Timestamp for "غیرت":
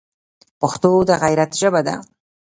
1.23-1.51